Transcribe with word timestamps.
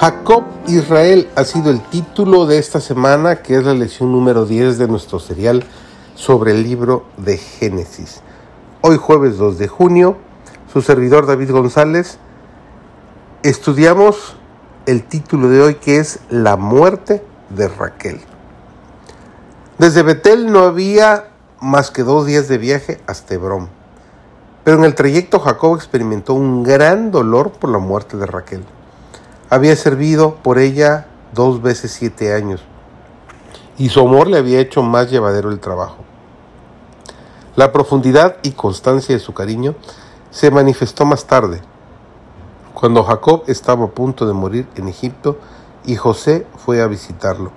Jacob 0.00 0.44
Israel 0.66 1.28
ha 1.36 1.44
sido 1.44 1.70
el 1.70 1.82
título 1.82 2.46
de 2.46 2.56
esta 2.56 2.80
semana, 2.80 3.42
que 3.42 3.58
es 3.58 3.64
la 3.64 3.74
lección 3.74 4.10
número 4.12 4.46
10 4.46 4.78
de 4.78 4.88
nuestro 4.88 5.18
serial 5.18 5.62
sobre 6.14 6.52
el 6.52 6.62
libro 6.62 7.04
de 7.18 7.36
Génesis. 7.36 8.22
Hoy 8.80 8.96
jueves 8.96 9.36
2 9.36 9.58
de 9.58 9.68
junio, 9.68 10.16
su 10.72 10.80
servidor 10.80 11.26
David 11.26 11.50
González, 11.50 12.16
estudiamos 13.42 14.36
el 14.86 15.02
título 15.02 15.50
de 15.50 15.60
hoy 15.60 15.74
que 15.74 15.98
es 15.98 16.20
La 16.30 16.56
muerte 16.56 17.22
de 17.50 17.68
Raquel. 17.68 18.22
Desde 19.76 20.02
Betel 20.02 20.50
no 20.50 20.60
había 20.60 21.28
más 21.60 21.90
que 21.90 22.04
dos 22.04 22.24
días 22.24 22.48
de 22.48 22.56
viaje 22.56 23.02
hasta 23.06 23.34
Hebrón, 23.34 23.68
pero 24.64 24.78
en 24.78 24.84
el 24.84 24.94
trayecto 24.94 25.40
Jacob 25.40 25.76
experimentó 25.76 26.32
un 26.32 26.62
gran 26.62 27.10
dolor 27.10 27.50
por 27.50 27.68
la 27.68 27.78
muerte 27.78 28.16
de 28.16 28.24
Raquel. 28.24 28.64
Había 29.52 29.74
servido 29.74 30.36
por 30.36 30.60
ella 30.60 31.08
dos 31.34 31.60
veces 31.60 31.90
siete 31.90 32.32
años 32.32 32.62
y 33.78 33.88
su 33.88 33.98
amor 33.98 34.28
le 34.28 34.38
había 34.38 34.60
hecho 34.60 34.80
más 34.84 35.10
llevadero 35.10 35.50
el 35.50 35.58
trabajo. 35.58 35.96
La 37.56 37.72
profundidad 37.72 38.36
y 38.44 38.52
constancia 38.52 39.12
de 39.12 39.20
su 39.20 39.34
cariño 39.34 39.74
se 40.30 40.52
manifestó 40.52 41.04
más 41.04 41.24
tarde, 41.24 41.60
cuando 42.74 43.02
Jacob 43.02 43.42
estaba 43.48 43.86
a 43.86 43.88
punto 43.88 44.24
de 44.24 44.34
morir 44.34 44.68
en 44.76 44.86
Egipto 44.86 45.36
y 45.84 45.96
José 45.96 46.46
fue 46.64 46.80
a 46.80 46.86
visitarlo. 46.86 47.50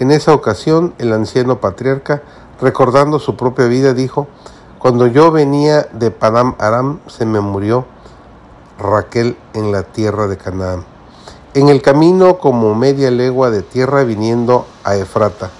En 0.00 0.10
esa 0.10 0.34
ocasión 0.34 0.92
el 0.98 1.14
anciano 1.14 1.60
patriarca, 1.60 2.22
recordando 2.60 3.18
su 3.18 3.36
propia 3.36 3.68
vida, 3.68 3.94
dijo, 3.94 4.28
Cuando 4.78 5.06
yo 5.06 5.30
venía 5.30 5.88
de 5.94 6.10
Padam 6.10 6.56
Aram 6.58 7.00
se 7.06 7.24
me 7.24 7.40
murió 7.40 7.86
Raquel 8.78 9.38
en 9.54 9.72
la 9.72 9.82
tierra 9.82 10.26
de 10.26 10.36
Canaán 10.36 10.92
en 11.54 11.68
el 11.68 11.82
camino 11.82 12.38
como 12.38 12.74
media 12.74 13.10
legua 13.10 13.50
de 13.50 13.62
tierra 13.62 14.04
viniendo 14.04 14.64
a 14.84 14.96
Efrata, 14.96 15.50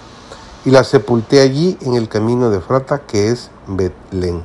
y 0.65 0.71
la 0.71 0.85
sepulté 0.85 1.41
allí 1.41 1.77
en 1.83 1.95
el 1.95 2.09
camino 2.09 2.49
de 2.49 2.59
Efrata, 2.59 3.01
que 3.01 3.29
es 3.29 3.51
Betlén. 3.67 4.43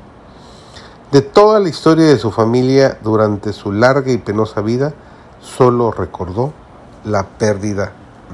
De 1.12 1.22
toda 1.22 1.62
la 1.62 1.70
historia 1.70 2.06
de 2.06 2.20
su 2.20 2.32
familia 2.32 2.98
durante 3.02 3.54
su 3.54 3.72
larga 3.72 4.12
y 4.12 4.18
penosa 4.18 4.60
vida, 4.60 4.94
solo 5.40 5.92
recordó 5.92 6.52
la 7.06 7.24
pérdida 7.24 7.94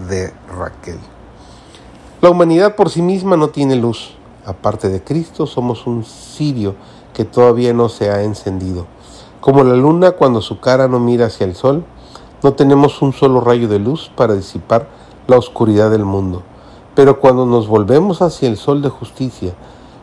de 0.10 0.34
Raquel. 0.58 0.98
La 2.20 2.32
humanidad 2.32 2.76
por 2.76 2.90
sí 2.90 3.04
misma 3.04 3.38
no 3.38 3.50
tiene 3.50 3.76
luz. 3.76 4.16
Aparte 4.46 4.90
de 4.90 5.04
Cristo, 5.04 5.46
somos 5.46 5.86
un 5.86 6.04
cirio 6.04 6.74
que 7.14 7.26
todavía 7.26 7.74
no 7.74 7.90
se 7.90 8.10
ha 8.10 8.24
encendido. 8.24 8.88
Como 9.40 9.64
la 9.64 9.76
luna 9.76 10.14
cuando 10.14 10.42
su 10.42 10.60
cara 10.60 10.88
no 10.88 11.00
mira 11.00 11.28
hacia 11.28 11.46
el 11.46 11.54
sol, 11.54 11.86
no 12.44 12.54
tenemos 12.54 13.02
un 13.02 13.14
solo 13.14 13.40
rayo 13.40 13.68
de 13.70 13.80
luz 13.80 14.12
para 14.16 14.36
disipar 14.36 14.88
la 15.28 15.38
oscuridad 15.38 15.90
del 15.90 16.04
mundo. 16.04 16.44
Pero 16.94 17.20
cuando 17.20 17.46
nos 17.46 17.68
volvemos 17.68 18.22
hacia 18.22 18.50
el 18.50 18.58
sol 18.58 18.82
de 18.82 18.90
justicia, 18.90 19.54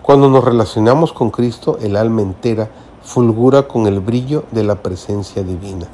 cuando 0.03 0.29
nos 0.29 0.43
relacionamos 0.43 1.13
con 1.13 1.31
Cristo, 1.31 1.79
el 1.81 1.97
alma 1.97 2.23
entera 2.23 2.71
fulgura 3.03 3.69
con 3.69 3.87
el 3.87 4.01
brillo 4.01 4.45
de 4.51 4.65
la 4.65 4.77
presencia 4.77 5.43
divina. 5.43 5.87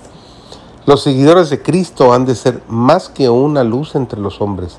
Los 0.87 1.03
seguidores 1.03 1.51
de 1.51 1.61
Cristo 1.61 2.13
han 2.13 2.25
de 2.25 2.37
ser 2.37 2.63
más 2.69 3.09
que 3.09 3.29
una 3.29 3.65
luz 3.65 3.97
entre 3.97 4.21
los 4.21 4.41
hombres, 4.41 4.79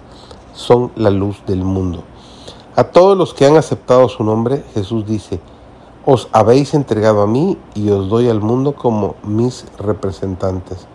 son 0.53 0.91
la 0.95 1.09
luz 1.09 1.43
del 1.45 1.63
mundo. 1.63 2.03
A 2.77 2.85
todos 2.85 3.17
los 3.17 3.33
que 3.33 3.45
han 3.45 3.57
aceptado 3.57 4.07
su 4.07 4.23
nombre, 4.23 4.63
Jesús 4.73 5.05
dice, 5.05 5.41
os 6.09 6.29
habéis 6.31 6.73
entregado 6.73 7.21
a 7.21 7.27
mí 7.27 7.57
y 7.75 7.89
os 7.89 8.07
doy 8.07 8.29
al 8.29 8.39
mundo 8.39 8.75
como 8.75 9.15
mis 9.23 9.65
representantes. 9.77 10.87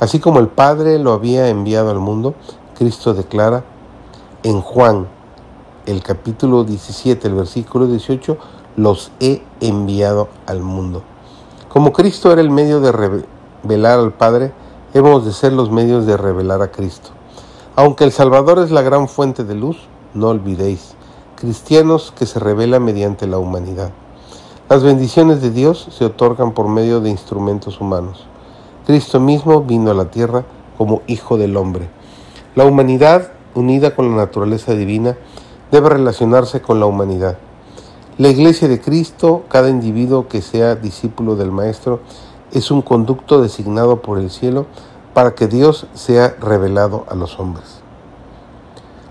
Así 0.00 0.18
como 0.18 0.40
el 0.40 0.48
Padre 0.48 0.98
lo 0.98 1.12
había 1.12 1.50
enviado 1.50 1.90
al 1.90 1.98
mundo, 1.98 2.32
Cristo 2.74 3.12
declara 3.12 3.64
en 4.44 4.62
Juan, 4.62 5.08
el 5.84 6.02
capítulo 6.02 6.64
17, 6.64 7.28
el 7.28 7.34
versículo 7.34 7.86
18, 7.86 8.38
los 8.76 9.12
he 9.20 9.42
enviado 9.60 10.28
al 10.46 10.62
mundo. 10.62 11.02
Como 11.68 11.92
Cristo 11.92 12.32
era 12.32 12.40
el 12.40 12.50
medio 12.50 12.80
de 12.80 12.92
revelar 12.92 13.98
al 13.98 14.14
Padre, 14.14 14.54
hemos 14.94 15.26
de 15.26 15.34
ser 15.34 15.52
los 15.52 15.70
medios 15.70 16.06
de 16.06 16.16
revelar 16.16 16.62
a 16.62 16.70
Cristo. 16.70 17.10
Aunque 17.74 18.04
el 18.04 18.12
Salvador 18.12 18.60
es 18.60 18.70
la 18.70 18.80
gran 18.80 19.06
fuente 19.06 19.44
de 19.44 19.54
luz, 19.54 19.76
no 20.14 20.28
olvidéis, 20.28 20.94
cristianos 21.34 22.10
que 22.16 22.24
se 22.24 22.38
revela 22.38 22.80
mediante 22.80 23.26
la 23.26 23.36
humanidad. 23.36 23.92
Las 24.68 24.82
bendiciones 24.82 25.40
de 25.42 25.52
Dios 25.52 25.86
se 25.96 26.04
otorgan 26.04 26.50
por 26.50 26.66
medio 26.66 27.00
de 27.00 27.08
instrumentos 27.08 27.80
humanos. 27.80 28.26
Cristo 28.84 29.20
mismo 29.20 29.62
vino 29.62 29.92
a 29.92 29.94
la 29.94 30.10
tierra 30.10 30.44
como 30.76 31.02
Hijo 31.06 31.38
del 31.38 31.56
Hombre. 31.56 31.88
La 32.56 32.64
humanidad, 32.64 33.30
unida 33.54 33.94
con 33.94 34.10
la 34.10 34.16
naturaleza 34.16 34.74
divina, 34.74 35.16
debe 35.70 35.90
relacionarse 35.90 36.62
con 36.62 36.80
la 36.80 36.86
humanidad. 36.86 37.38
La 38.18 38.28
iglesia 38.28 38.66
de 38.66 38.80
Cristo, 38.80 39.44
cada 39.48 39.70
individuo 39.70 40.26
que 40.26 40.42
sea 40.42 40.74
discípulo 40.74 41.36
del 41.36 41.52
Maestro, 41.52 42.00
es 42.50 42.72
un 42.72 42.82
conducto 42.82 43.40
designado 43.40 44.02
por 44.02 44.18
el 44.18 44.30
cielo 44.30 44.66
para 45.14 45.36
que 45.36 45.46
Dios 45.46 45.86
sea 45.94 46.34
revelado 46.40 47.06
a 47.08 47.14
los 47.14 47.38
hombres. 47.38 47.82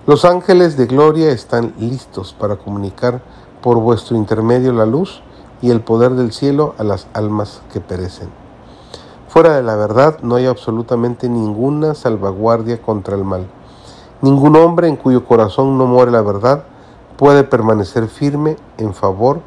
Los 0.05 0.25
ángeles 0.25 0.75
de 0.75 0.85
gloria 0.85 1.31
están 1.31 1.73
listos 1.79 2.35
para 2.37 2.57
comunicar 2.57 3.21
por 3.61 3.77
vuestro 3.79 4.17
intermedio 4.17 4.73
la 4.73 4.85
luz 4.85 5.21
y 5.65 5.71
el 5.71 5.81
poder 5.81 6.11
del 6.11 6.31
cielo 6.31 6.75
a 6.77 6.83
las 6.83 7.07
almas 7.13 7.63
que 7.73 7.81
perecen. 7.81 8.29
Fuera 9.27 9.55
de 9.55 9.63
la 9.63 9.75
verdad 9.75 10.19
no 10.21 10.35
hay 10.35 10.45
absolutamente 10.45 11.27
ninguna 11.27 11.95
salvaguardia 11.95 12.79
contra 12.79 13.15
el 13.15 13.23
mal. 13.23 13.47
Ningún 14.21 14.57
hombre 14.57 14.87
en 14.87 14.95
cuyo 14.95 15.25
corazón 15.25 15.75
no 15.79 15.87
muere 15.87 16.11
la 16.11 16.21
verdad 16.21 16.65
puede 17.17 17.43
permanecer 17.43 18.09
firme 18.09 18.57
en 18.77 18.93
favor 18.93 19.39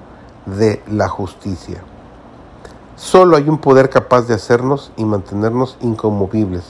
de 0.44 0.82
la 0.88 1.08
justicia. 1.08 1.84
Solo 2.96 3.36
hay 3.36 3.48
un 3.48 3.58
poder 3.58 3.88
capaz 3.88 4.22
de 4.22 4.34
hacernos 4.34 4.90
y 4.96 5.04
mantenernos 5.04 5.76
inconmovibles, 5.80 6.64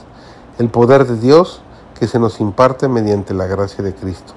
el 0.59 0.69
poder 0.69 1.07
de 1.07 1.17
Dios 1.17 1.63
que 1.99 2.07
se 2.07 2.19
nos 2.19 2.39
imparte 2.41 2.87
mediante 2.87 3.33
la 3.33 3.47
gracia 3.47 3.83
de 3.83 3.95
Cristo. 3.95 4.35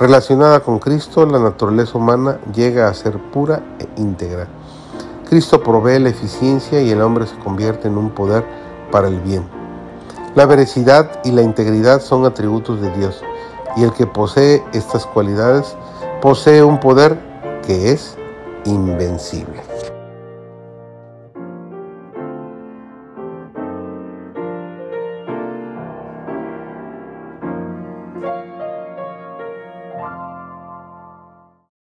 Relacionada 0.00 0.60
con 0.60 0.78
Cristo, 0.78 1.26
la 1.26 1.38
naturaleza 1.38 1.98
humana 1.98 2.40
llega 2.54 2.88
a 2.88 2.94
ser 2.94 3.18
pura 3.18 3.62
e 3.78 3.86
íntegra. 4.00 4.48
Cristo 5.28 5.62
provee 5.62 5.98
la 5.98 6.08
eficiencia 6.08 6.80
y 6.80 6.90
el 6.90 7.02
hombre 7.02 7.26
se 7.26 7.36
convierte 7.36 7.88
en 7.88 7.98
un 7.98 8.08
poder 8.08 8.42
para 8.90 9.08
el 9.08 9.20
bien. 9.20 9.46
La 10.34 10.46
veracidad 10.46 11.20
y 11.22 11.32
la 11.32 11.42
integridad 11.42 12.00
son 12.00 12.24
atributos 12.24 12.80
de 12.80 12.90
Dios 12.96 13.22
y 13.76 13.82
el 13.82 13.92
que 13.92 14.06
posee 14.06 14.64
estas 14.72 15.04
cualidades 15.04 15.76
posee 16.22 16.62
un 16.62 16.80
poder 16.80 17.20
que 17.66 17.92
es 17.92 18.16
invencible. 18.64 19.69